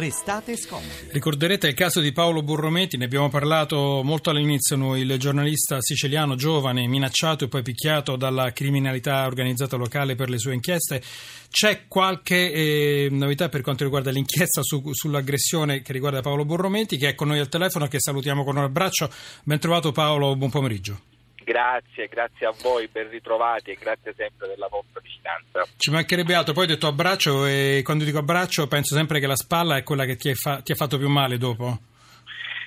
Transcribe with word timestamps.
Restate 0.00 0.56
scomodi. 0.56 1.10
Ricorderete 1.10 1.68
il 1.68 1.74
caso 1.74 2.00
di 2.00 2.10
Paolo 2.10 2.42
Borrometi, 2.42 2.96
ne 2.96 3.04
abbiamo 3.04 3.28
parlato 3.28 4.00
molto 4.02 4.30
all'inizio 4.30 4.74
noi, 4.74 5.02
il 5.02 5.18
giornalista 5.18 5.76
siciliano 5.82 6.36
giovane, 6.36 6.86
minacciato 6.86 7.44
e 7.44 7.48
poi 7.48 7.60
picchiato 7.60 8.16
dalla 8.16 8.50
criminalità 8.52 9.26
organizzata 9.26 9.76
locale 9.76 10.14
per 10.14 10.30
le 10.30 10.38
sue 10.38 10.54
inchieste. 10.54 11.02
C'è 11.50 11.82
qualche 11.86 12.50
eh, 12.50 13.08
novità 13.10 13.50
per 13.50 13.60
quanto 13.60 13.84
riguarda 13.84 14.10
l'inchiesta 14.10 14.62
su, 14.62 14.82
sull'aggressione 14.90 15.82
che 15.82 15.92
riguarda 15.92 16.22
Paolo 16.22 16.46
Borrometi, 16.46 16.96
che 16.96 17.10
è 17.10 17.14
con 17.14 17.28
noi 17.28 17.38
al 17.38 17.50
telefono, 17.50 17.86
che 17.86 18.00
salutiamo 18.00 18.42
con 18.42 18.56
un 18.56 18.62
abbraccio. 18.62 19.10
Ben 19.44 19.58
trovato 19.58 19.92
Paolo, 19.92 20.34
buon 20.34 20.48
pomeriggio. 20.48 21.09
Grazie, 21.50 22.06
grazie 22.06 22.46
a 22.46 22.54
voi, 22.62 22.86
ben 22.86 23.10
ritrovati 23.10 23.72
e 23.72 23.74
grazie 23.74 24.14
sempre 24.16 24.46
della 24.46 24.68
vostra 24.68 25.00
vicinanza. 25.00 25.64
Ci 25.76 25.90
mancherebbe 25.90 26.32
altro, 26.32 26.52
poi 26.52 26.62
ho 26.62 26.68
detto 26.68 26.86
abbraccio 26.86 27.44
e 27.44 27.80
quando 27.82 28.04
dico 28.04 28.18
abbraccio 28.18 28.68
penso 28.68 28.94
sempre 28.94 29.18
che 29.18 29.26
la 29.26 29.34
spalla 29.34 29.76
è 29.76 29.82
quella 29.82 30.04
che 30.04 30.14
ti, 30.14 30.32
fa, 30.36 30.60
ti 30.60 30.70
ha 30.70 30.76
fatto 30.76 30.96
più 30.96 31.08
male 31.08 31.38
dopo. 31.38 31.76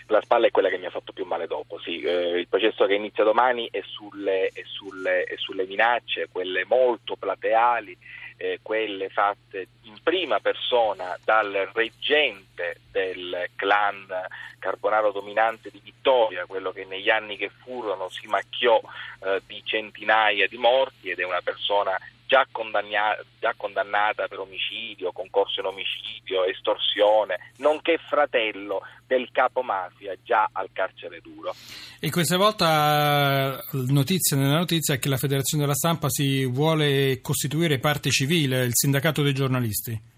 La 0.07 0.19
spalla 0.19 0.47
è 0.47 0.51
quella 0.51 0.67
che 0.67 0.77
mi 0.77 0.85
ha 0.85 0.89
fatto 0.89 1.13
più 1.13 1.23
male 1.23 1.47
dopo, 1.47 1.79
sì. 1.79 2.01
Eh, 2.01 2.37
il 2.37 2.49
processo 2.49 2.85
che 2.85 2.95
inizia 2.95 3.23
domani 3.23 3.69
è 3.71 3.79
sulle, 3.85 4.47
è 4.47 4.63
sulle, 4.65 5.23
è 5.23 5.35
sulle 5.37 5.65
minacce, 5.65 6.27
quelle 6.29 6.65
molto 6.65 7.15
plateali, 7.15 7.97
eh, 8.37 8.59
quelle 8.61 9.09
fatte 9.09 9.67
in 9.83 9.97
prima 10.01 10.39
persona 10.39 11.17
dal 11.23 11.69
reggente 11.73 12.77
del 12.91 13.49
clan 13.55 14.05
carbonaro 14.59 15.11
dominante 15.11 15.69
di 15.69 15.81
Vittoria, 15.83 16.45
quello 16.45 16.71
che 16.71 16.85
negli 16.85 17.09
anni 17.09 17.35
che 17.35 17.49
furono 17.49 18.09
si 18.09 18.27
macchiò 18.27 18.81
eh, 19.23 19.41
di 19.45 19.61
centinaia 19.65 20.47
di 20.47 20.57
morti 20.57 21.09
ed 21.09 21.19
è 21.19 21.25
una 21.25 21.41
persona 21.41 21.97
già, 22.33 22.47
già 23.39 23.53
condannata 23.55 24.27
per 24.27 24.39
omicidio, 24.39 25.11
concorso 25.11 25.59
in 25.59 25.67
omicidio, 25.67 26.45
estorsione, 26.45 27.51
nonché 27.57 27.99
fratello 28.09 28.81
del 29.05 29.29
capo 29.31 29.61
mafia 29.61 30.15
già 30.23 30.49
al 30.51 30.69
carcere 30.73 31.21
duro. 31.21 31.53
E 31.99 32.09
questa 32.09 32.37
volta 32.37 33.63
notizia 33.71 34.35
nella 34.35 34.57
notizia 34.57 34.95
è 34.95 34.99
che 34.99 35.09
la 35.09 35.17
Federazione 35.17 35.63
della 35.63 35.75
Stampa 35.75 36.09
si 36.09 36.45
vuole 36.45 37.21
costituire 37.21 37.77
parte 37.77 38.09
civile, 38.09 38.65
il 38.65 38.73
sindacato 38.73 39.21
dei 39.21 39.33
giornalisti. 39.33 40.11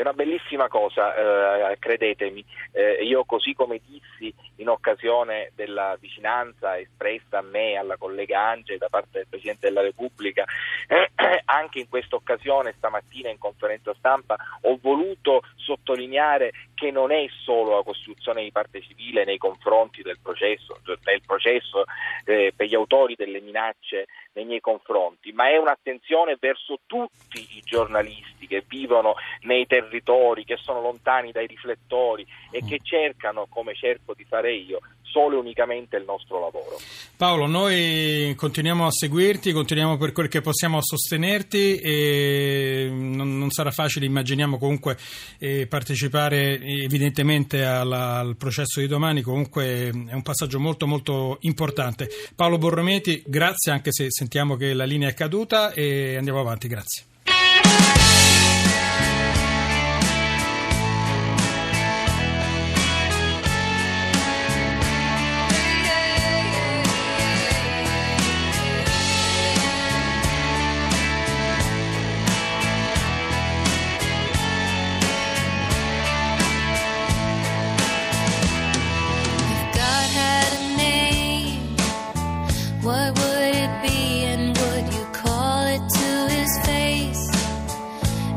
È 0.00 0.02
una 0.02 0.14
bellissima 0.14 0.66
cosa, 0.68 1.68
eh, 1.68 1.78
credetemi. 1.78 2.42
Eh, 2.72 3.04
io 3.04 3.26
così 3.26 3.52
come 3.52 3.82
dissi 3.86 4.34
in 4.56 4.70
occasione 4.70 5.52
della 5.54 5.94
vicinanza 6.00 6.78
espressa 6.78 7.36
a 7.36 7.42
me 7.42 7.74
alla 7.74 7.98
collega 7.98 8.40
Ange 8.40 8.78
da 8.78 8.88
parte 8.88 9.18
del 9.18 9.26
Presidente 9.28 9.68
della 9.68 9.82
Repubblica, 9.82 10.46
eh, 10.88 11.10
anche 11.44 11.80
in 11.80 11.88
questa 11.90 12.16
occasione 12.16 12.72
stamattina 12.78 13.28
in 13.28 13.36
conferenza 13.36 13.92
stampa 13.98 14.38
ho 14.62 14.78
voluto 14.80 15.42
sottolineare 15.56 16.52
che 16.72 16.90
non 16.90 17.12
è 17.12 17.26
solo 17.44 17.76
la 17.76 17.82
costruzione 17.82 18.42
di 18.42 18.50
parte 18.50 18.80
civile 18.80 19.26
nei 19.26 19.36
confronti 19.36 20.00
del 20.00 20.18
processo, 20.22 20.80
del 20.82 21.20
processo 21.26 21.84
eh, 22.24 22.54
per 22.56 22.66
gli 22.66 22.74
autori 22.74 23.16
delle 23.16 23.42
minacce 23.42 24.06
nei 24.32 24.44
miei 24.44 24.60
confronti, 24.60 25.32
ma 25.32 25.50
è 25.50 25.56
un'attenzione 25.56 26.36
verso 26.38 26.78
tutti 26.86 27.40
i 27.56 27.62
giornalisti 27.64 28.46
che 28.46 28.64
vivono 28.66 29.14
nei 29.42 29.66
territori, 29.66 30.44
che 30.44 30.56
sono 30.60 30.80
lontani 30.80 31.32
dai 31.32 31.46
riflettori 31.46 32.26
e 32.50 32.62
che 32.64 32.78
cercano, 32.82 33.46
come 33.48 33.74
cerco 33.74 34.14
di 34.14 34.24
fare 34.24 34.52
io, 34.52 34.80
solo 35.10 35.36
e 35.36 35.38
unicamente 35.40 35.96
il 35.96 36.04
nostro 36.04 36.40
lavoro. 36.40 36.78
Paolo, 37.16 37.46
noi 37.46 38.32
continuiamo 38.36 38.86
a 38.86 38.90
seguirti, 38.90 39.52
continuiamo 39.52 39.96
per 39.96 40.12
quel 40.12 40.28
che 40.28 40.40
possiamo 40.40 40.78
a 40.78 40.82
sostenerti 40.82 41.76
e 41.76 42.88
non, 42.90 43.36
non 43.38 43.50
sarà 43.50 43.70
facile, 43.70 44.06
immaginiamo 44.06 44.58
comunque 44.58 44.96
eh, 45.38 45.66
partecipare 45.66 46.58
evidentemente 46.60 47.64
alla, 47.64 48.18
al 48.18 48.36
processo 48.36 48.80
di 48.80 48.86
domani, 48.86 49.22
comunque 49.22 49.88
è 49.88 50.14
un 50.14 50.22
passaggio 50.22 50.58
molto 50.58 50.86
molto 50.86 51.38
importante. 51.40 52.08
Paolo 52.34 52.58
Borrometi, 52.58 53.22
grazie 53.26 53.72
anche 53.72 53.92
se 53.92 54.08
sentiamo 54.20 54.56
che 54.56 54.74
la 54.74 54.84
linea 54.84 55.08
è 55.08 55.14
caduta 55.14 55.72
e 55.72 56.14
andiamo 56.16 56.40
avanti, 56.40 56.68
grazie. 56.68 57.04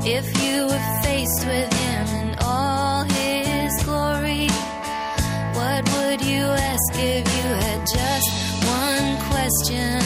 If 0.06 0.26
you 0.44 0.66
were 0.68 1.02
faced 1.02 1.46
with 1.48 1.72
him 1.72 2.08
in 2.22 2.36
all 2.42 3.04
his 3.04 3.84
glory, 3.86 4.50
what 5.56 5.82
would 5.94 6.22
you 6.22 6.44
ask 6.44 6.94
if 6.96 7.26
you 7.38 7.48
had 7.64 7.88
just 7.88 8.30
one 8.68 9.18
question? 9.32 10.03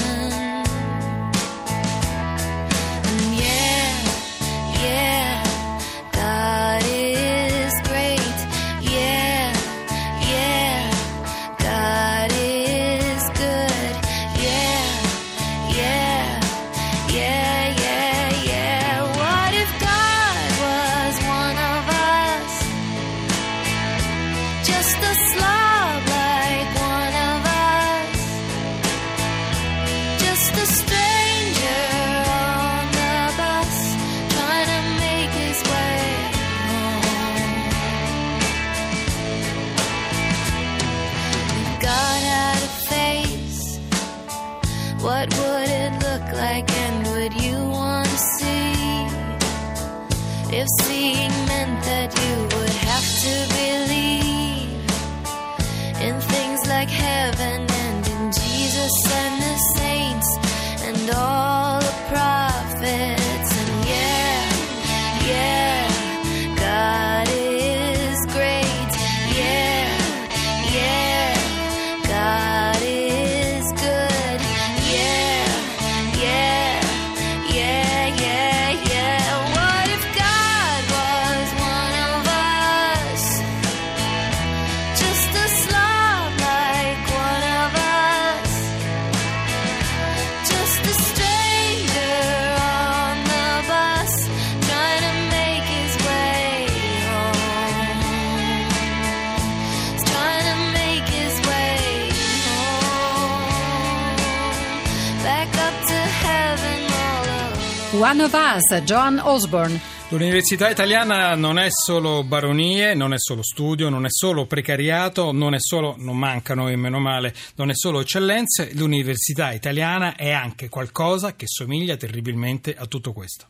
One 108.09 108.23
of 108.23 108.31
Us, 108.31 108.83
Joan 108.83 109.19
Osborne. 109.21 109.77
L'università 110.07 110.69
italiana 110.69 111.35
non 111.35 111.59
è 111.59 111.67
solo 111.69 112.23
baronie, 112.23 112.93
non 112.93 113.11
è 113.11 113.17
solo 113.19 113.43
studio, 113.43 113.89
non 113.89 114.05
è 114.05 114.09
solo 114.09 114.45
precariato, 114.45 115.33
non 115.33 115.53
è 115.53 115.59
solo, 115.59 115.95
non 115.97 116.17
mancano 116.17 116.69
e 116.69 116.77
meno 116.77 116.99
male, 116.99 117.33
non 117.55 117.69
è 117.69 117.75
solo 117.75 117.99
eccellenze, 117.99 118.69
l'università 118.75 119.51
italiana 119.51 120.15
è 120.15 120.31
anche 120.31 120.69
qualcosa 120.69 121.35
che 121.35 121.47
somiglia 121.47 121.97
terribilmente 121.97 122.73
a 122.77 122.85
tutto 122.85 123.11
questo. 123.11 123.47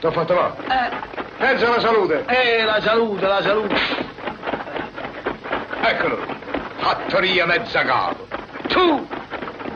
T'ho 0.00 0.12
fatto 0.12 0.34
male? 0.34 0.54
Eh, 0.68 0.97
Pensa 1.38 1.66
alla 1.68 1.80
salute. 1.80 2.24
eh, 2.26 2.64
la 2.64 2.80
salute, 2.80 3.26
la 3.26 3.42
salute. 3.42 3.74
Eccolo. 5.82 6.18
Fattoria 6.78 7.46
Mezzacapo. 7.46 8.26
Tu! 8.68 9.06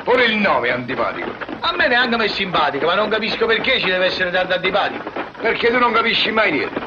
Pure 0.03 0.25
il 0.25 0.37
nome 0.37 0.69
è 0.69 0.73
antipatico. 0.73 1.31
A 1.61 1.73
me 1.77 1.87
neanche 1.87 2.17
mi 2.17 2.25
è 2.25 2.29
simpatico, 2.29 2.87
ma 2.87 2.95
non 2.95 3.09
capisco 3.09 3.47
perché 3.47 3.79
ci 3.79 3.87
deve 3.87 4.07
essere 4.07 4.31
tanto 4.33 4.55
antipatico. 4.55 5.05
Perché 5.41 5.71
tu 5.71 5.79
non 5.79 5.93
capisci 5.93 6.31
mai 6.33 6.51
niente. 6.51 6.81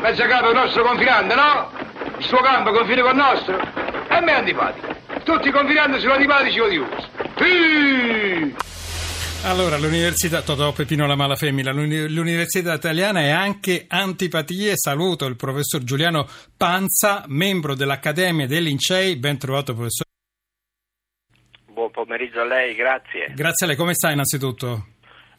Mezzacapo 0.00 0.46
è 0.46 0.50
il 0.50 0.54
nostro 0.56 0.84
confinante, 0.84 1.34
no? 1.34 1.70
Il 2.18 2.24
suo 2.24 2.38
campo 2.38 2.70
confina 2.70 3.02
con 3.02 3.10
il 3.10 3.16
nostro. 3.16 3.58
E 3.58 4.14
a 4.14 4.20
me 4.20 4.32
è 4.32 4.36
antipatico. 4.36 4.86
Tutti 5.24 5.48
i 5.48 5.50
confinanti 5.50 5.98
sono 5.98 6.12
antipatici 6.14 6.58
e 6.58 6.60
odiosi. 6.60 7.08
Sì! 7.36 8.39
Allora, 9.42 9.78
l'università, 9.78 10.42
Totò 10.42 10.70
Peppino 10.72 11.06
la 11.06 11.14
mala 11.16 11.34
femmina, 11.34 11.72
l'università 11.72 12.74
italiana 12.74 13.20
è 13.20 13.30
anche 13.30 13.86
antipatie. 13.88 14.72
Saluto 14.76 15.24
il 15.26 15.36
professor 15.36 15.82
Giuliano 15.82 16.28
Panza, 16.56 17.24
membro 17.26 17.74
dell'Accademia 17.74 18.46
dei 18.46 18.62
Lincei. 18.62 19.16
Ben 19.16 19.38
trovato, 19.38 19.72
professore. 19.74 20.08
Buon 21.72 21.90
pomeriggio 21.90 22.40
a 22.40 22.44
lei, 22.44 22.74
grazie. 22.74 23.32
Grazie 23.34 23.64
a 23.64 23.68
lei, 23.70 23.76
come 23.78 23.94
sta 23.94 24.10
innanzitutto? 24.12 24.86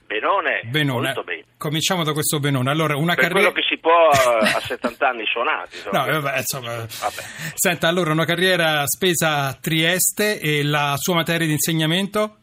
Benone, 0.08 0.62
Benone. 0.66 1.06
molto 1.06 1.24
bene. 1.24 1.44
Cominciamo 1.58 2.04
da 2.04 2.12
questo 2.12 2.40
benone. 2.40 2.70
Allora, 2.70 2.98
una 2.98 3.14
Per 3.14 3.30
carriera... 3.30 3.52
quello 3.52 3.66
che 3.68 3.74
si 3.74 3.80
può 3.80 4.10
a 4.10 4.60
70 4.60 5.08
anni 5.08 5.26
suonati. 5.26 5.76
insomma. 5.78 6.06
No, 6.06 6.20
vabbè, 6.22 6.38
insomma. 6.40 6.76
Vabbè. 6.76 7.22
Senta, 7.54 7.88
allora, 7.88 8.12
una 8.12 8.26
carriera 8.26 8.84
spesa 8.88 9.46
a 9.46 9.54
Trieste 9.54 10.40
e 10.42 10.64
la 10.64 10.96
sua 10.98 11.14
materia 11.14 11.46
di 11.46 11.54
insegnamento? 11.54 12.38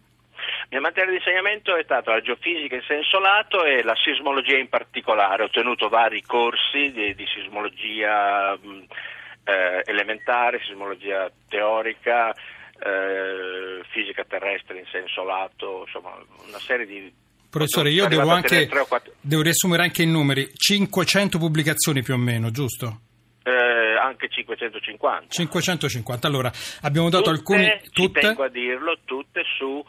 Mia 0.71 0.81
materia 0.81 1.11
di 1.11 1.17
insegnamento 1.17 1.75
è 1.77 1.83
stata 1.83 2.13
la 2.13 2.21
geofisica 2.21 2.75
in 2.75 2.83
senso 2.87 3.19
lato 3.19 3.65
e 3.65 3.83
la 3.83 3.95
sismologia 3.97 4.59
in 4.59 4.69
particolare. 4.69 5.45
Ho 5.45 5.49
tenuto 5.49 5.89
vari 5.89 6.21
corsi 6.23 6.93
di, 6.93 7.15
di 7.15 7.25
sismologia 7.27 8.55
mh, 8.61 8.85
eh, 9.45 9.83
elementare, 9.87 10.61
sismologia 10.67 11.31
teorica, 11.49 12.33
eh, 12.33 13.83
fisica 13.89 14.25
terrestre 14.25 14.79
in 14.79 14.87
senso 14.93 15.25
lato, 15.25 15.85
insomma 15.87 16.13
una 16.47 16.59
serie 16.59 16.85
di... 16.85 17.11
Professore, 17.49 17.89
io 17.89 18.07
devo 18.07 18.29
anche 18.29 18.69
devo 19.23 19.43
riassumere 19.43 19.83
anche 19.83 20.03
i 20.03 20.07
numeri. 20.07 20.51
500 20.53 21.39
pubblicazioni 21.39 22.03
più 22.03 22.13
o 22.13 22.19
meno, 22.19 22.51
giusto? 22.51 23.01
eh, 23.49 23.97
anche 23.97 24.29
550. 24.29 25.27
550. 25.29 26.27
Allora, 26.27 26.53
abbiamo 26.83 27.09
dato 27.09 27.25
tutte, 27.25 27.37
alcuni 27.37 27.81
ci 27.83 27.91
tutte 27.91 28.21
tengo 28.21 28.43
a 28.45 28.49
dirlo, 28.49 28.99
tutte 29.05 29.43
su 29.57 29.83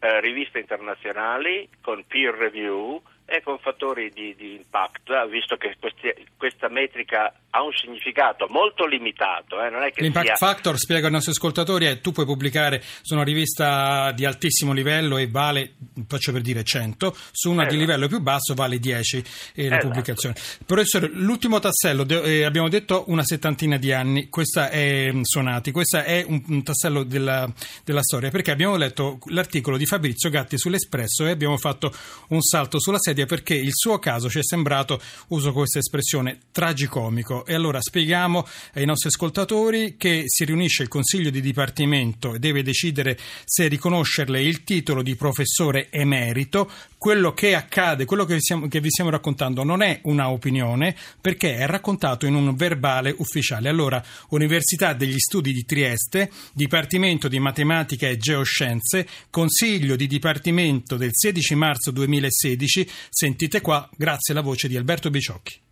eh, 0.00 0.20
riviste 0.20 0.58
internazionali 0.58 1.68
con 1.80 2.04
peer 2.06 2.34
review 2.34 3.00
e 3.28 3.42
con 3.42 3.58
fattori 3.58 4.10
di, 4.14 4.34
di 4.36 4.54
impact, 4.54 5.28
visto 5.28 5.56
che 5.56 5.76
questi- 5.80 6.14
questa 6.36 6.68
metrica 6.68 7.34
ha 7.50 7.62
un 7.62 7.72
significato 7.72 8.46
molto 8.48 8.86
limitato, 8.86 9.60
eh, 9.60 9.68
è 9.68 9.92
L'impact 10.00 10.26
sia... 10.26 10.36
factor, 10.36 10.78
spiego 10.78 11.06
ai 11.06 11.12
nostri 11.12 11.32
ascoltatori, 11.32 11.86
è 11.86 12.00
tu 12.00 12.12
puoi 12.12 12.24
pubblicare 12.24 12.82
su 13.02 13.14
una 13.14 13.24
rivista 13.24 14.12
di 14.12 14.24
altissimo 14.24 14.72
livello 14.72 15.16
e 15.16 15.26
vale, 15.28 15.74
faccio 16.06 16.30
per 16.32 16.42
dire 16.42 16.62
100, 16.62 17.16
su 17.32 17.50
una 17.50 17.62
di 17.62 17.68
Esatto. 17.70 17.80
livello 17.80 18.08
più 18.08 18.20
basso 18.20 18.54
vale 18.54 18.78
10 18.78 19.16
eh, 19.16 19.22
la 19.62 19.66
Esatto. 19.76 19.86
pubblicazione. 19.88 20.34
Professore, 20.64 21.08
l'ultimo 21.12 21.58
tassello, 21.58 22.04
de- 22.04 22.22
eh, 22.22 22.44
abbiamo 22.44 22.68
detto 22.68 23.04
una 23.08 23.24
settantina 23.24 23.76
di 23.76 23.92
anni, 23.92 24.28
questa 24.28 24.70
è 24.70 25.10
mm, 25.10 25.22
suonati, 25.22 25.72
questo 25.72 25.98
è 25.98 26.24
un, 26.28 26.42
un 26.46 26.62
tassello 26.62 27.02
della, 27.02 27.50
della 27.84 28.02
storia, 28.02 28.30
perché 28.30 28.52
abbiamo 28.52 28.76
letto 28.76 29.18
l'articolo 29.30 29.76
di 29.76 29.86
Fabrizio 29.86 30.30
Gatti 30.30 30.56
sull'Espresso 30.58 31.26
e 31.26 31.30
abbiamo 31.30 31.56
fatto 31.56 31.90
un 32.28 32.40
salto 32.42 32.78
sulla 32.78 32.98
sedia 32.98 33.15
perché 33.24 33.54
il 33.54 33.72
suo 33.72 33.98
caso 33.98 34.28
ci 34.28 34.40
è 34.40 34.42
sembrato, 34.42 35.00
uso 35.28 35.52
questa 35.52 35.78
espressione, 35.78 36.40
tragicomico. 36.52 37.46
E 37.46 37.54
allora 37.54 37.80
spieghiamo 37.80 38.46
ai 38.74 38.84
nostri 38.84 39.08
ascoltatori 39.08 39.96
che 39.96 40.24
si 40.26 40.44
riunisce 40.44 40.82
il 40.82 40.88
Consiglio 40.88 41.30
di 41.30 41.40
Dipartimento 41.40 42.34
e 42.34 42.38
deve 42.38 42.62
decidere 42.62 43.16
se 43.44 43.68
riconoscerle 43.68 44.42
il 44.42 44.64
titolo 44.64 45.02
di 45.02 45.16
professore 45.16 45.88
emerito. 45.90 46.70
Quello 47.06 47.34
che 47.34 47.54
accade, 47.54 48.04
quello 48.04 48.24
che 48.24 48.34
vi 48.34 48.40
stiamo, 48.40 48.66
che 48.66 48.80
vi 48.80 48.90
stiamo 48.90 49.10
raccontando 49.10 49.62
non 49.62 49.80
è 49.80 50.00
una 50.06 50.28
opinione 50.28 50.96
perché 51.20 51.54
è 51.54 51.64
raccontato 51.64 52.26
in 52.26 52.34
un 52.34 52.56
verbale 52.56 53.14
ufficiale. 53.18 53.68
Allora, 53.68 54.04
Università 54.30 54.92
degli 54.92 55.16
Studi 55.16 55.52
di 55.52 55.64
Trieste, 55.64 56.32
Dipartimento 56.52 57.28
di 57.28 57.38
Matematica 57.38 58.08
e 58.08 58.16
Geoscienze, 58.16 59.06
Consiglio 59.30 59.94
di 59.94 60.08
Dipartimento 60.08 60.96
del 60.96 61.10
16 61.12 61.54
marzo 61.54 61.92
2016. 61.92 62.90
Sentite 63.08 63.60
qua, 63.60 63.88
grazie 63.96 64.32
alla 64.32 64.42
voce 64.42 64.66
di 64.66 64.76
Alberto 64.76 65.08
Biciocchi. 65.08 65.65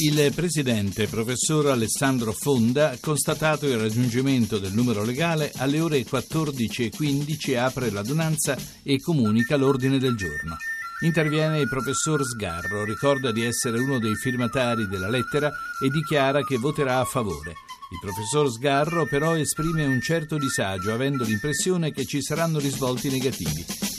Il 0.00 0.32
presidente, 0.34 1.06
professor 1.06 1.68
Alessandro 1.68 2.32
Fonda, 2.32 2.96
constatato 3.00 3.66
il 3.66 3.78
raggiungimento 3.78 4.58
del 4.58 4.72
numero 4.72 5.04
legale 5.04 5.52
alle 5.56 5.80
ore 5.80 6.04
14.15, 6.04 7.56
apre 7.56 7.90
l'adunanza 7.90 8.56
e 8.82 9.00
comunica 9.00 9.56
l'ordine 9.56 9.98
del 9.98 10.16
giorno. 10.16 10.56
Interviene 11.02 11.60
il 11.60 11.68
professor 11.68 12.24
Sgarro, 12.24 12.84
ricorda 12.84 13.30
di 13.30 13.44
essere 13.44 13.78
uno 13.78 14.00
dei 14.00 14.16
firmatari 14.16 14.88
della 14.88 15.08
lettera 15.08 15.52
e 15.82 15.88
dichiara 15.88 16.42
che 16.42 16.56
voterà 16.56 16.98
a 16.98 17.04
favore. 17.04 17.52
Il 17.92 18.00
professor 18.00 18.50
Sgarro 18.50 19.06
però 19.06 19.36
esprime 19.36 19.84
un 19.84 20.00
certo 20.00 20.38
disagio, 20.38 20.92
avendo 20.92 21.22
l'impressione 21.22 21.92
che 21.92 22.04
ci 22.04 22.20
saranno 22.20 22.58
risvolti 22.58 23.10
negativi. 23.10 23.93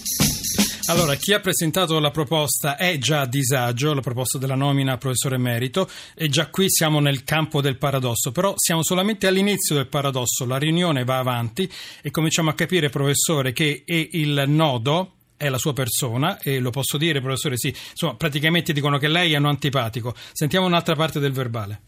Allora, 0.87 1.15
chi 1.15 1.33
ha 1.33 1.39
presentato 1.39 1.99
la 1.99 2.11
proposta 2.11 2.77
è 2.77 2.99
già 2.99 3.21
a 3.21 3.25
disagio, 3.25 3.95
la 3.95 4.01
proposta 4.01 4.37
della 4.37 4.53
nomina 4.53 4.93
a 4.93 4.97
professore 4.97 5.33
emerito, 5.33 5.89
e 6.13 6.29
già 6.29 6.47
qui 6.49 6.69
siamo 6.69 6.99
nel 6.99 7.23
campo 7.23 7.59
del 7.59 7.77
paradosso, 7.77 8.31
però 8.31 8.53
siamo 8.55 8.83
solamente 8.83 9.25
all'inizio 9.25 9.73
del 9.73 9.87
paradosso, 9.87 10.45
la 10.45 10.57
riunione 10.57 11.03
va 11.03 11.17
avanti 11.17 11.67
e 12.03 12.11
cominciamo 12.11 12.51
a 12.51 12.53
capire, 12.53 12.89
professore, 12.89 13.51
che 13.51 13.81
è 13.83 14.09
il 14.11 14.43
nodo 14.45 15.13
è 15.37 15.49
la 15.49 15.57
sua 15.57 15.73
persona 15.73 16.37
e 16.39 16.59
lo 16.59 16.69
posso 16.69 16.97
dire, 16.97 17.19
professore, 17.19 17.57
sì, 17.57 17.69
insomma, 17.89 18.15
praticamente 18.15 18.71
dicono 18.71 18.99
che 18.99 19.07
lei 19.07 19.33
è 19.33 19.37
un 19.37 19.45
antipatico. 19.45 20.13
Sentiamo 20.33 20.67
un'altra 20.67 20.95
parte 20.95 21.19
del 21.19 21.31
verbale. 21.31 21.81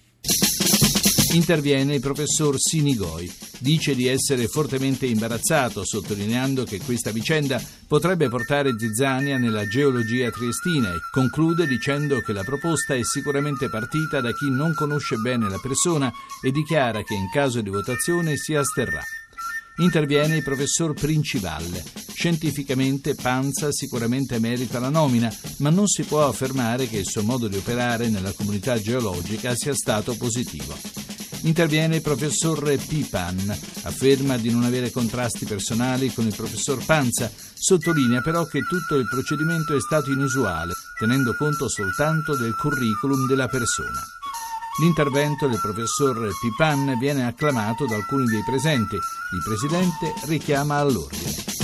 Interviene 1.34 1.96
il 1.96 2.02
professor 2.02 2.58
Sinigoi. 2.58 3.32
Dice 3.60 3.96
di 3.96 4.08
essere 4.08 4.48
fortemente 4.48 5.06
imbarazzato, 5.06 5.84
sottolineando 5.84 6.64
che 6.64 6.80
questa 6.80 7.12
vicenda 7.12 7.62
potrebbe 7.88 8.30
portare 8.30 8.78
zizzania 8.78 9.38
nella 9.38 9.68
geologia 9.68 10.30
triestina 10.32 10.94
e 10.94 11.00
conclude 11.12 11.68
dicendo 11.68 12.22
che 12.22 12.34
la 12.34 12.44
proposta 12.44 12.96
è 12.96 13.04
sicuramente 13.04 13.70
partita 13.70 14.22
da 14.22 14.32
chi 14.32 14.50
non 14.50 14.74
conosce 14.74 15.18
bene 15.18 15.50
la 15.50 15.60
persona 15.60 16.12
e 16.42 16.52
dichiara 16.52 17.04
che 17.04 17.14
in 17.14 17.30
caso 17.30 17.62
di 17.62 17.70
votazione 17.70 18.38
si 18.38 18.56
asterrà. 18.56 19.02
Interviene 19.80 20.38
il 20.38 20.44
professor 20.44 20.94
Princivalle. 20.94 21.84
Scientificamente 22.14 23.14
Panza 23.14 23.72
sicuramente 23.72 24.40
merita 24.40 24.80
la 24.80 24.90
nomina, 24.90 25.32
ma 25.58 25.70
non 25.70 25.88
si 25.88 26.04
può 26.04 26.28
affermare 26.28 26.88
che 26.88 26.98
il 26.98 27.06
suo 27.08 27.22
modo 27.22 27.48
di 27.48 27.58
operare 27.58 28.10
nella 28.10 28.32
comunità 28.32 28.80
geologica 28.82 29.54
sia 29.56 29.76
stato 29.76 30.16
positivo. 30.16 31.07
Interviene 31.48 31.96
il 31.96 32.02
professor 32.02 32.76
Pipan, 32.76 33.58
afferma 33.84 34.36
di 34.36 34.52
non 34.52 34.64
avere 34.64 34.92
contrasti 34.92 35.46
personali 35.46 36.14
con 36.14 36.26
il 36.28 36.36
professor 36.36 36.84
Panza, 36.84 37.32
sottolinea 37.54 38.20
però 38.20 38.44
che 38.44 38.64
tutto 38.68 38.96
il 38.96 39.08
procedimento 39.08 39.74
è 39.74 39.80
stato 39.80 40.12
inusuale, 40.12 40.74
tenendo 41.00 41.34
conto 41.36 41.70
soltanto 41.70 42.36
del 42.36 42.54
curriculum 42.54 43.28
della 43.28 43.48
persona. 43.48 44.02
L'intervento 44.82 45.48
del 45.48 45.62
professor 45.62 46.30
Pipan 46.38 47.00
viene 47.00 47.26
acclamato 47.26 47.86
da 47.86 47.96
alcuni 47.96 48.26
dei 48.26 48.44
presenti. 48.44 48.96
Il 48.96 49.42
presidente 49.42 50.14
richiama 50.26 50.76
all'ordine. 50.80 51.57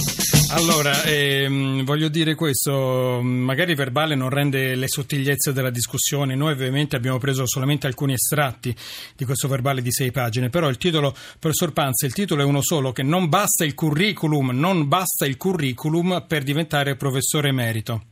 Allora, 0.53 1.01
ehm, 1.03 1.83
voglio 1.83 2.09
dire 2.09 2.35
questo, 2.35 3.21
magari 3.23 3.71
il 3.71 3.77
verbale 3.77 4.13
non 4.13 4.29
rende 4.29 4.75
le 4.75 4.87
sottigliezze 4.87 5.51
della 5.51 5.71
discussione, 5.71 6.35
noi 6.35 6.51
ovviamente 6.51 6.95
abbiamo 6.95 7.17
preso 7.17 7.47
solamente 7.47 7.87
alcuni 7.87 8.13
estratti 8.13 8.73
di 9.15 9.25
questo 9.25 9.47
verbale 9.47 9.81
di 9.81 9.91
sei 9.91 10.11
pagine, 10.11 10.49
però 10.49 10.69
il 10.69 10.77
titolo, 10.77 11.15
professor 11.39 11.73
Panza, 11.73 12.05
il 12.05 12.13
titolo 12.13 12.43
è 12.43 12.45
uno 12.45 12.61
solo, 12.61 12.91
che 12.91 13.01
non 13.01 13.29
basta 13.29 13.65
il 13.65 13.73
curriculum, 13.73 14.51
non 14.51 14.87
basta 14.87 15.25
il 15.25 15.37
curriculum 15.37 16.23
per 16.27 16.43
diventare 16.43 16.95
professore 16.95 17.49
emerito. 17.49 18.03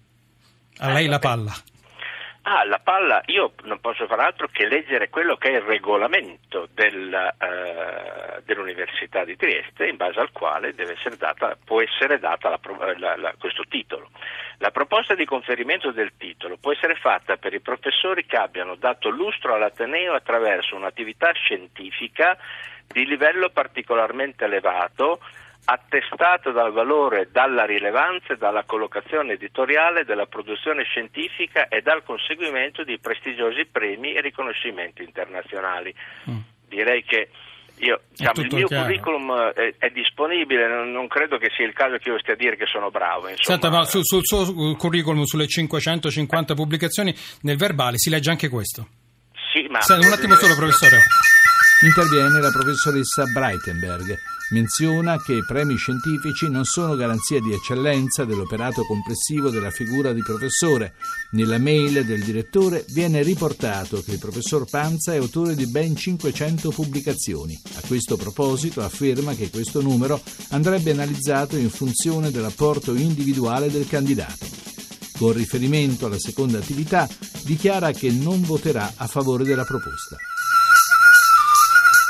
A 0.78 0.92
lei 0.92 1.06
la 1.06 1.20
palla. 1.20 1.56
Ah, 2.44 2.66
la 2.66 2.80
palla, 2.80 3.22
io 3.28 3.54
non 3.66 3.80
posso 3.80 4.08
far 4.08 4.20
altro 4.20 4.48
che 4.52 4.66
leggere 4.66 5.10
quello 5.10 5.38
che 5.38 5.50
è 5.50 5.56
il 5.58 5.62
regolamento 5.62 6.68
del, 6.74 7.14
eh, 7.14 8.42
dell'Università 8.44 9.24
di 9.24 9.36
Trieste, 9.36 9.86
in 9.88 9.96
base 9.96 10.20
al 10.20 10.32
quale 10.32 10.74
essere 10.76 11.18
data, 11.18 11.56
può 11.64 11.82
essere 11.82 12.18
data 12.18 12.50
la 12.50 12.60
la- 12.98 13.16
la- 13.16 13.36
questo 13.38 13.64
titolo. 13.70 14.10
La 14.58 14.72
proposta 14.72 15.14
di 15.14 15.26
conferimento 15.26 15.92
del 15.92 16.14
titolo 16.18 16.58
può 16.58 16.72
essere 16.72 16.96
fatta 16.96 17.38
per 17.38 17.54
i 17.54 17.60
professori 17.60 18.26
che 18.26 18.38
abbiano 18.38 18.74
dato 18.74 19.10
lustro 19.10 19.54
all'Ateneo 19.54 20.14
attraverso 20.14 20.76
un'attività 20.76 21.32
scientifica 21.34 22.36
di 22.88 23.06
livello 23.06 23.50
particolarmente 23.50 24.46
elevato 24.46 25.20
attestato 25.66 26.52
dal 26.52 26.72
valore, 26.72 27.30
dalla 27.32 27.66
rilevanza 27.66 28.34
e 28.34 28.38
dalla 28.38 28.64
collocazione 28.64 29.34
editoriale 29.34 30.04
della 30.06 30.26
produzione 30.26 30.84
scientifica 30.84 31.68
e 31.68 31.82
dal 31.82 32.04
conseguimento 32.04 32.84
di 32.84 32.98
prestigiosi 33.00 33.66
premi 33.66 34.14
e 34.14 34.22
riconoscimenti 34.22 35.04
internazionali. 35.04 35.94
Direi 36.68 37.04
che 37.04 37.30
io, 37.82 38.02
diciamo, 38.10 38.42
il 38.42 38.54
mio 38.54 38.68
chiaro. 38.68 38.84
curriculum 38.84 39.32
eh, 39.32 39.54
è, 39.54 39.86
è 39.88 39.90
disponibile, 39.90 40.68
non, 40.68 40.92
non 40.92 41.08
credo 41.08 41.38
che 41.38 41.50
sia 41.56 41.66
il 41.66 41.74
caso 41.74 41.98
che 41.98 42.10
io 42.10 42.20
stia 42.20 42.34
a 42.34 42.38
dire 42.38 42.56
che 42.56 42.66
sono 42.66 42.92
bravo. 42.92 43.30
Senta, 43.36 43.70
ma 43.70 43.84
su- 43.86 44.04
sul 44.04 44.22
suo 44.24 44.76
curriculum, 44.76 45.24
sulle 45.24 45.48
550 45.48 46.54
pubblicazioni, 46.54 47.14
nel 47.42 47.58
verbale 47.58 47.98
si 47.98 48.10
legge 48.10 48.30
anche 48.30 48.50
questo. 48.50 48.88
sì, 49.52 49.68
ma 49.68 49.82
Senta, 49.82 50.06
un 50.06 50.14
attimo 50.14 50.36
solo, 50.36 50.56
professore. 50.56 51.00
Interviene 51.84 52.40
la 52.40 52.52
professoressa 52.52 53.26
Breitenberg. 53.26 54.16
Menziona 54.52 55.20
che 55.20 55.34
i 55.34 55.44
premi 55.44 55.78
scientifici 55.78 56.48
non 56.48 56.64
sono 56.64 56.96
garanzia 56.96 57.40
di 57.40 57.54
eccellenza 57.54 58.24
dell'operato 58.24 58.84
complessivo 58.84 59.50
della 59.50 59.72
figura 59.72 60.14
di 60.14 60.22
professore. 60.22 60.94
Nella 61.32 61.58
mail 61.58 62.06
del 62.06 62.24
direttore 62.24 62.86
viene 62.90 63.24
riportato 63.24 64.04
che 64.04 64.12
il 64.12 64.20
professor 64.20 64.70
Panza 64.70 65.14
è 65.14 65.18
autore 65.18 65.56
di 65.56 65.66
ben 65.66 65.96
500 65.96 66.70
pubblicazioni. 66.70 67.60
A 67.74 67.82
questo 67.88 68.16
proposito 68.16 68.84
afferma 68.84 69.34
che 69.34 69.50
questo 69.50 69.82
numero 69.82 70.22
andrebbe 70.50 70.92
analizzato 70.92 71.58
in 71.58 71.72
funzione 71.72 72.30
dell'apporto 72.30 72.94
individuale 72.94 73.72
del 73.72 73.88
candidato. 73.88 74.46
Con 75.18 75.34
riferimento 75.34 76.06
alla 76.06 76.20
seconda 76.20 76.60
attività, 76.60 77.10
dichiara 77.42 77.92
che 77.92 78.12
non 78.12 78.44
voterà 78.44 78.94
a 78.98 79.08
favore 79.08 79.44
della 79.46 79.66
proposta. 79.66 80.18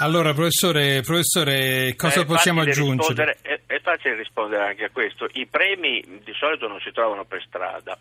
Allora, 0.02 0.34
professore, 0.34 1.02
professore 1.02 1.94
cosa 1.96 2.22
È 2.22 2.26
possiamo 2.26 2.62
aggiungere? 2.62 3.38
È, 3.44 3.60
è 3.68 3.80
facile 3.82 4.16
rispondere 4.16 4.70
anche 4.70 4.86
a 4.86 4.90
questo. 4.92 5.28
I 5.34 5.46
premi 5.46 6.04
di 6.24 6.34
solito 6.34 6.68
non 6.68 6.80
si 6.80 6.92
trovano 6.92 7.24
per 7.24 7.44
strada. 7.46 7.96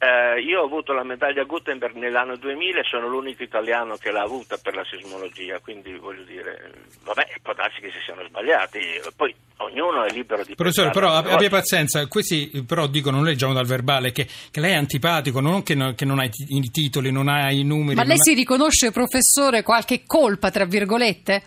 Eh, 0.00 0.40
io 0.42 0.60
ho 0.60 0.64
avuto 0.64 0.92
la 0.92 1.02
medaglia 1.02 1.42
Gutenberg 1.42 1.96
nell'anno 1.96 2.36
2000 2.36 2.80
e 2.80 2.84
sono 2.84 3.08
l'unico 3.08 3.42
italiano 3.42 3.96
che 3.96 4.12
l'ha 4.12 4.22
avuta 4.22 4.56
per 4.56 4.76
la 4.76 4.84
sismologia, 4.84 5.58
quindi 5.58 5.92
voglio 5.96 6.22
dire, 6.22 6.70
vabbè, 7.02 7.26
può 7.42 7.52
darsi 7.52 7.80
che 7.80 7.90
si 7.90 7.98
siano 8.04 8.22
sbagliati, 8.24 8.78
poi 9.16 9.34
ognuno 9.56 10.04
è 10.04 10.10
libero 10.12 10.44
di 10.44 10.54
Professore, 10.54 10.90
pensare 10.90 11.06
però 11.06 11.18
abbia 11.18 11.32
vuole. 11.32 11.48
pazienza, 11.48 12.06
questi 12.06 12.62
però 12.64 12.86
dicono, 12.86 13.16
non 13.16 13.26
leggiamo 13.26 13.52
dal 13.52 13.66
verbale, 13.66 14.12
che, 14.12 14.28
che 14.52 14.60
lei 14.60 14.70
è 14.70 14.76
antipatico, 14.76 15.40
non 15.40 15.64
che, 15.64 15.74
no- 15.74 15.94
che 15.94 16.04
non 16.04 16.20
ha 16.20 16.24
i, 16.24 16.30
ti- 16.30 16.46
i 16.48 16.70
titoli, 16.70 17.10
non 17.10 17.26
ha 17.26 17.50
i 17.50 17.64
numeri. 17.64 17.96
Ma 17.96 18.04
lei 18.04 18.18
ha- 18.18 18.22
si 18.22 18.34
riconosce, 18.34 18.92
professore, 18.92 19.64
qualche 19.64 20.04
colpa, 20.06 20.52
tra 20.52 20.64
virgolette? 20.64 21.42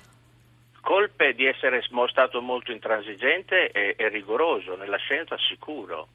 Colpe 0.81 1.34
di 1.36 1.46
essere 1.46 1.81
stato 2.10 2.41
molto 2.41 2.74
intransigente 2.74 3.72
e, 3.72 3.96
e 3.98 4.10
rigoroso, 4.10 4.75
nella 4.75 4.98
scienza 4.98 5.38
sicuro. 5.38 6.10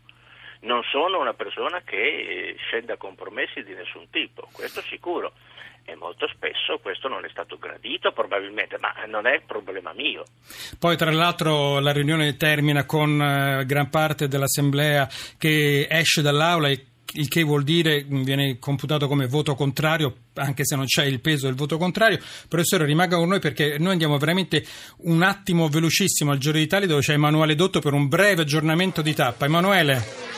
Non 0.60 0.82
sono 0.90 1.20
una 1.20 1.34
persona 1.34 1.82
che 1.84 1.96
eh, 1.96 2.56
scende 2.66 2.92
a 2.92 2.96
compromessi 2.96 3.62
di 3.62 3.74
nessun 3.74 4.08
tipo, 4.10 4.48
questo 4.52 4.80
sicuro. 4.82 5.32
E 5.88 5.94
molto 5.94 6.26
spesso 6.26 6.78
questo 6.82 7.06
non 7.06 7.24
è 7.24 7.28
stato 7.28 7.58
gradito 7.58 8.10
probabilmente, 8.10 8.76
ma 8.80 8.92
non 9.06 9.26
è 9.26 9.40
problema 9.46 9.92
mio. 9.92 10.24
Poi 10.80 10.96
tra 10.96 11.12
l'altro 11.12 11.78
la 11.78 11.92
riunione 11.92 12.36
termina 12.36 12.84
con 12.84 13.22
eh, 13.22 13.64
gran 13.64 13.88
parte 13.88 14.26
dell'assemblea 14.26 15.08
che 15.38 15.86
esce 15.88 16.22
dall'aula 16.22 16.70
il 17.12 17.28
che 17.28 17.42
vuol 17.42 17.62
dire 17.62 18.04
mh, 18.04 18.22
viene 18.22 18.58
computato 18.58 19.06
come 19.06 19.26
voto 19.26 19.54
contrario 19.54 20.14
anche 20.34 20.64
se 20.64 20.76
non 20.76 20.86
c'è 20.86 21.04
il 21.04 21.20
peso 21.20 21.46
del 21.46 21.54
voto 21.54 21.78
contrario 21.78 22.18
professore 22.48 22.84
rimanga 22.84 23.16
con 23.16 23.28
noi 23.28 23.38
perché 23.38 23.78
noi 23.78 23.92
andiamo 23.92 24.18
veramente 24.18 24.64
un 24.98 25.22
attimo 25.22 25.68
velocissimo 25.68 26.32
al 26.32 26.38
Giro 26.38 26.58
d'Italia 26.58 26.86
dove 26.86 27.00
c'è 27.00 27.14
Emanuele 27.14 27.54
Dotto 27.54 27.80
per 27.80 27.92
un 27.92 28.08
breve 28.08 28.42
aggiornamento 28.42 29.02
di 29.02 29.14
tappa 29.14 29.46
Emanuele 29.46 30.35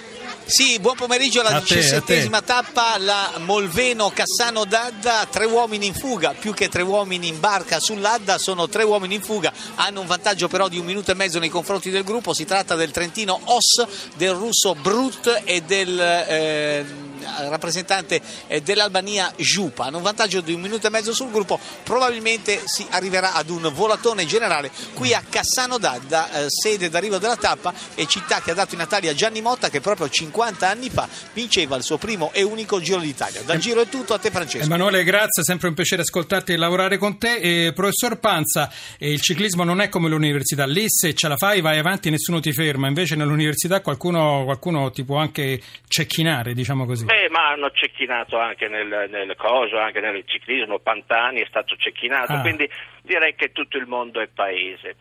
Sì, 0.48 0.78
buon 0.78 0.96
pomeriggio 0.96 1.40
alla 1.40 1.60
diciassettesima 1.60 2.40
tappa, 2.40 2.96
la 2.96 3.34
Molveno 3.36 4.08
Cassano 4.08 4.64
d'Adda, 4.64 5.28
tre 5.30 5.44
uomini 5.44 5.84
in 5.84 5.92
fuga, 5.92 6.32
più 6.32 6.54
che 6.54 6.70
tre 6.70 6.80
uomini 6.80 7.28
in 7.28 7.38
barca 7.38 7.78
sull'Adda, 7.78 8.38
sono 8.38 8.66
tre 8.66 8.82
uomini 8.82 9.16
in 9.16 9.20
fuga, 9.20 9.52
hanno 9.74 10.00
un 10.00 10.06
vantaggio 10.06 10.48
però 10.48 10.68
di 10.68 10.78
un 10.78 10.86
minuto 10.86 11.10
e 11.10 11.14
mezzo 11.14 11.38
nei 11.38 11.50
confronti 11.50 11.90
del 11.90 12.02
gruppo, 12.02 12.32
si 12.32 12.46
tratta 12.46 12.76
del 12.76 12.92
trentino 12.92 13.38
Os, 13.44 13.86
del 14.16 14.32
russo 14.32 14.74
Brut 14.74 15.42
e 15.44 15.60
del 15.60 16.00
eh, 16.00 17.07
rappresentante 17.48 18.20
eh, 18.46 18.60
dell'Albania 18.62 19.32
Giupa, 19.36 19.84
hanno 19.84 19.98
un 19.98 20.02
vantaggio 20.02 20.40
di 20.40 20.52
un 20.52 20.60
minuto 20.60 20.86
e 20.86 20.90
mezzo 20.90 21.12
sul 21.12 21.30
gruppo, 21.30 21.58
probabilmente 21.82 22.62
si 22.64 22.86
arriverà 22.90 23.34
ad 23.34 23.50
un 23.50 23.70
volatone 23.72 24.26
generale 24.26 24.70
qui 24.94 25.14
a 25.14 25.22
Cassano 25.28 25.78
d'Adda, 25.78 26.44
eh, 26.44 26.46
sede 26.48 26.88
d'arrivo 26.88 27.18
della 27.18 27.36
tappa 27.36 27.72
e 27.94 28.06
città 28.06 28.40
che 28.40 28.50
ha 28.50 28.54
dato 28.54 28.74
i 28.74 28.78
natali 28.78 29.08
a 29.08 29.14
Gianni 29.14 29.40
Motta 29.40 29.68
che 29.68 29.80
proprio 29.80 30.08
50 30.08 30.68
anni 30.68 30.90
fa 30.90 31.08
vinceva 31.32 31.76
il 31.76 31.82
suo 31.82 31.98
primo 31.98 32.30
e 32.32 32.42
unico 32.42 32.80
Giro 32.80 33.00
d'Italia. 33.00 33.42
Dal 33.42 33.58
Giro 33.58 33.80
è 33.80 33.88
tutto, 33.88 34.14
a 34.14 34.18
te 34.18 34.30
Francesco. 34.30 34.64
Emanuele, 34.64 35.04
grazie, 35.04 35.42
sempre 35.42 35.68
un 35.68 35.74
piacere 35.74 36.02
ascoltarti 36.02 36.52
e 36.52 36.56
lavorare 36.56 36.98
con 36.98 37.18
te. 37.18 37.36
E, 37.36 37.72
professor 37.72 38.18
Panza, 38.18 38.70
eh, 38.98 39.10
il 39.10 39.20
ciclismo 39.20 39.64
non 39.64 39.80
è 39.80 39.88
come 39.88 40.08
l'università, 40.08 40.66
lì 40.66 40.84
se 40.88 41.14
ce 41.14 41.28
la 41.28 41.36
fai 41.36 41.60
vai 41.60 41.78
avanti 41.78 42.10
nessuno 42.10 42.40
ti 42.40 42.52
ferma, 42.52 42.88
invece 42.88 43.16
nell'università 43.16 43.80
qualcuno, 43.80 44.44
qualcuno 44.44 44.90
ti 44.90 45.04
può 45.04 45.18
anche 45.18 45.60
cecchinare, 45.86 46.54
diciamo 46.54 46.86
così. 46.86 47.04
Beh, 47.04 47.17
ma 47.30 47.48
hanno 47.48 47.70
cecchinato 47.70 48.38
anche 48.38 48.68
nel, 48.68 49.06
nel 49.10 49.34
coso, 49.36 49.78
anche 49.78 50.00
nel 50.00 50.22
ciclismo, 50.26 50.78
Pantani 50.78 51.40
è 51.40 51.46
stato 51.48 51.74
cecchinato, 51.76 52.32
Ah. 52.34 52.40
quindi 52.40 52.68
direi 53.02 53.34
che 53.34 53.50
tutto 53.52 53.76
il 53.78 53.86
mondo 53.86 54.20
è 54.20 54.28
paese. 54.28 54.96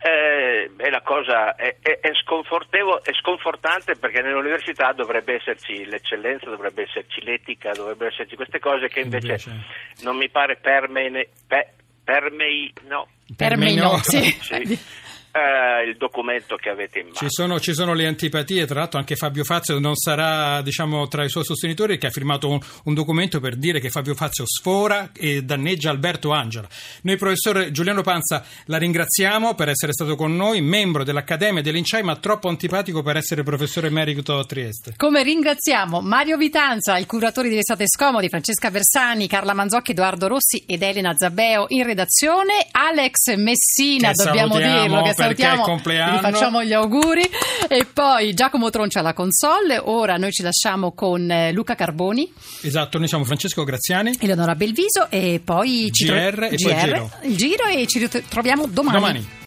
Eh, 0.00 0.70
e 0.76 0.90
la 0.90 1.00
cosa 1.00 1.54
è, 1.54 1.76
è- 1.80 2.00
è 2.00 2.10
è 2.10 3.12
sconfortante 3.14 3.96
perché 3.96 4.20
nell'università 4.20 4.92
dovrebbe 4.92 5.34
esserci 5.34 5.84
l'eccellenza, 5.86 6.50
dovrebbe 6.50 6.82
esserci 6.82 7.22
l'etica, 7.22 7.70
dovrebbero 7.72 8.10
esserci 8.10 8.36
queste 8.36 8.58
cose 8.58 8.88
che 8.88 9.00
invece, 9.00 9.26
Invece- 9.26 9.50
non 10.02 10.16
mi 10.16 10.28
pare 10.28 10.56
permei, 10.56 11.26
pe- 11.46 11.72
permei 12.04 12.72
no, 12.88 13.08
Per 13.36 13.56
me 13.56 13.74
no, 13.74 13.96
sì. 14.02 14.20
sì, 14.42 14.78
eh, 15.32 15.88
il 15.88 15.96
documento 15.96 16.56
che 16.56 16.68
avete 16.68 16.98
in 16.98 17.06
mano. 17.06 17.16
Ci 17.16 17.26
sono, 17.28 17.58
ci 17.58 17.72
sono 17.72 17.94
le 17.94 18.06
antipatie, 18.06 18.66
tra 18.66 18.80
l'altro 18.80 18.98
anche 18.98 19.16
Fabio 19.16 19.44
Fazio 19.44 19.78
non 19.78 19.96
sarà 19.96 20.60
diciamo, 20.62 21.08
tra 21.08 21.24
i 21.24 21.30
suoi 21.30 21.44
sostenitori 21.44 21.96
che 21.98 22.06
ha 22.06 22.10
firmato 22.10 22.48
un, 22.48 22.60
un 22.84 22.94
documento 22.94 23.40
per 23.40 23.56
dire 23.56 23.80
che 23.80 23.90
Fabio 23.90 24.14
Fazio 24.14 24.44
sfora 24.46 25.10
e 25.16 25.42
danneggia 25.42 25.90
Alberto 25.90 26.32
Angela. 26.32 26.68
Noi 27.02 27.16
professore 27.16 27.70
Giuliano 27.70 28.02
Panza 28.02 28.44
la 28.66 28.76
ringraziamo 28.76 29.54
per 29.54 29.70
essere 29.70 29.92
stato 29.92 30.16
con 30.16 30.36
noi, 30.36 30.60
membro 30.60 31.02
dell'Accademia 31.02 31.62
dell'Inciai 31.62 32.02
ma 32.02 32.16
troppo 32.16 32.48
antipatico 32.48 33.02
per 33.02 33.16
essere 33.16 33.42
professore 33.42 33.86
emerito 33.86 34.38
a 34.38 34.44
Trieste. 34.44 34.94
Come 34.96 35.22
ringraziamo 35.22 36.00
Mario 36.02 36.36
Vitanza, 36.36 36.98
il 36.98 37.06
curatore 37.06 37.48
di 37.48 37.54
Restate 37.54 37.84
Scomodi, 37.88 38.28
Francesca 38.28 38.70
Versani, 38.70 39.28
Carla 39.28 39.54
Manzocchi, 39.54 39.92
Edoardo 39.92 40.28
Rossi 40.28 40.64
ed 40.66 40.82
Elena 40.82 41.14
Zabeo 41.16 41.66
in 41.68 41.84
redazione, 41.84 42.66
Alex 42.70 43.34
Messina, 43.36 44.10
Che 44.10 44.24
dobbiamo 44.24 44.58
dirlo, 44.58 45.02
che 45.02 45.14
salutiamo, 45.22 45.62
compleanno. 45.62 46.16
gli 46.16 46.20
facciamo 46.20 46.62
gli 46.64 46.72
auguri 46.72 47.28
e 47.68 47.86
poi 47.92 48.34
Giacomo 48.34 48.70
Troncia 48.70 49.00
alla 49.00 49.14
console, 49.14 49.78
ora 49.82 50.16
noi 50.16 50.32
ci 50.32 50.42
lasciamo 50.42 50.92
con 50.92 51.30
eh, 51.30 51.52
Luca 51.52 51.74
Carboni, 51.74 52.32
Esatto, 52.62 52.98
noi 52.98 53.08
siamo 53.08 53.24
Francesco 53.24 53.64
Graziani. 53.64 54.16
Eleonora 54.20 54.54
Belviso 54.54 55.08
e 55.10 55.40
poi 55.44 55.90
ci 55.92 56.06
GR 56.06 56.14
e 56.14 56.48
poi 56.48 56.56
GR, 56.56 56.78
Giro. 56.78 57.10
il 57.22 57.36
giro 57.36 57.64
e 57.66 57.86
ci 57.86 57.98
ritroviamo 57.98 58.66
domani. 58.66 58.96
Domani. 58.98 59.40